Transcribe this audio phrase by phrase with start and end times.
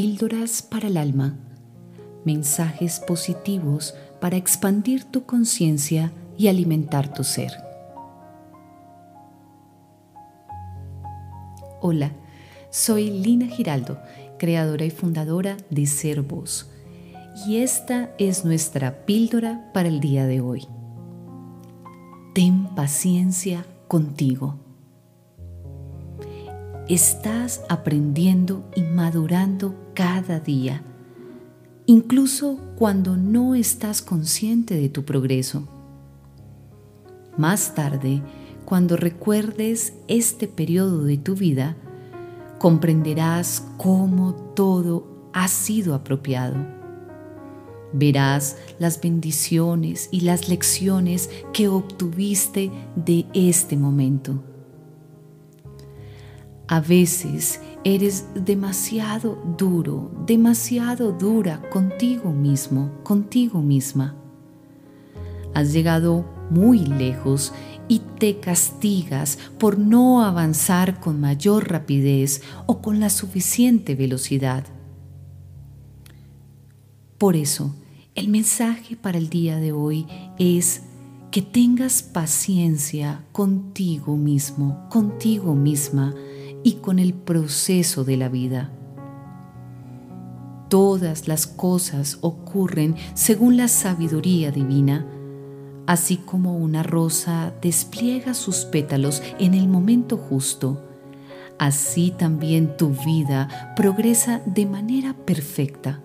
[0.00, 1.36] Píldoras para el alma.
[2.24, 7.50] Mensajes positivos para expandir tu conciencia y alimentar tu ser.
[11.80, 12.12] Hola,
[12.70, 13.98] soy Lina Giraldo,
[14.38, 16.70] creadora y fundadora de Ser Voz,
[17.48, 20.68] y esta es nuestra píldora para el día de hoy.
[22.36, 24.60] Ten paciencia contigo.
[26.88, 30.80] Estás aprendiendo y madurando cada día,
[31.84, 35.68] incluso cuando no estás consciente de tu progreso.
[37.36, 38.22] Más tarde,
[38.64, 41.76] cuando recuerdes este periodo de tu vida,
[42.58, 46.56] comprenderás cómo todo ha sido apropiado.
[47.92, 54.42] Verás las bendiciones y las lecciones que obtuviste de este momento.
[56.70, 64.14] A veces eres demasiado duro, demasiado dura contigo mismo, contigo misma.
[65.54, 67.54] Has llegado muy lejos
[67.88, 74.66] y te castigas por no avanzar con mayor rapidez o con la suficiente velocidad.
[77.16, 77.74] Por eso,
[78.14, 80.06] el mensaje para el día de hoy
[80.38, 80.82] es
[81.30, 86.14] que tengas paciencia contigo mismo, contigo misma
[86.62, 88.70] y con el proceso de la vida.
[90.68, 95.06] Todas las cosas ocurren según la sabiduría divina,
[95.86, 100.84] así como una rosa despliega sus pétalos en el momento justo,
[101.58, 106.02] así también tu vida progresa de manera perfecta.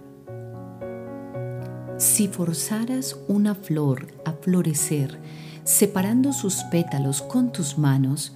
[1.98, 5.20] Si forzaras una flor a florecer,
[5.66, 8.36] separando sus pétalos con tus manos,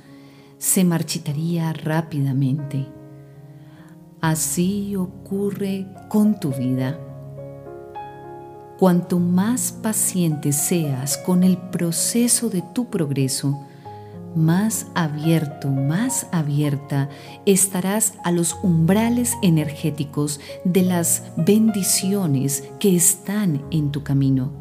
[0.57, 2.87] se marchitaría rápidamente.
[4.21, 6.99] Así ocurre con tu vida.
[8.79, 13.57] Cuanto más paciente seas con el proceso de tu progreso,
[14.35, 17.09] más abierto, más abierta
[17.45, 24.51] estarás a los umbrales energéticos de las bendiciones que están en tu camino.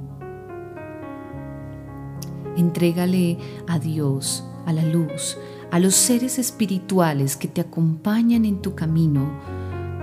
[2.57, 3.37] Entrégale
[3.69, 5.37] a Dios, a la luz,
[5.71, 9.31] a los seres espirituales que te acompañan en tu camino,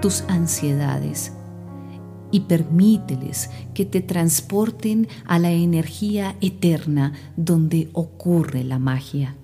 [0.01, 1.33] tus ansiedades,
[2.31, 9.37] y permíteles que te transporten a la energía eterna donde ocurre la magia.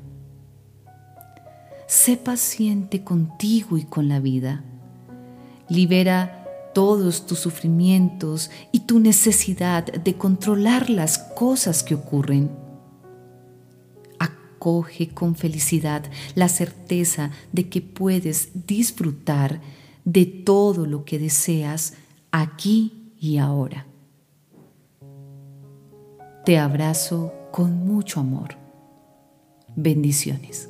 [1.86, 4.64] Sé paciente contigo y con la vida.
[5.70, 12.50] Libera todos tus sufrimientos y tu necesidad de controlar las cosas que ocurren.
[14.60, 16.04] Acoge con felicidad
[16.36, 19.62] la certeza de que puedes disfrutar
[20.04, 21.94] de todo lo que deseas
[22.30, 23.86] aquí y ahora.
[26.44, 28.58] Te abrazo con mucho amor.
[29.78, 30.70] Bendiciones.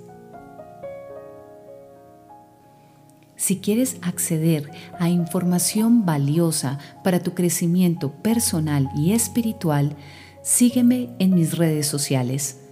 [3.38, 4.70] Si quieres acceder
[5.00, 9.96] a información valiosa para tu crecimiento personal y espiritual,
[10.44, 12.69] sígueme en mis redes sociales.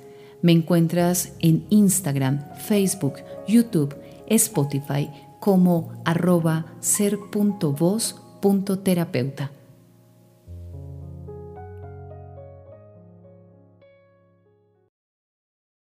[0.48, 3.16] Me encuentras en Instagram, Facebook,
[3.50, 3.94] YouTube,
[4.28, 5.10] Spotify
[5.42, 9.57] como arroba ser.voz.terapeuta.